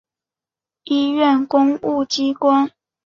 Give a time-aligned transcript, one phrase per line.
[0.85, 2.71] 医院公务机关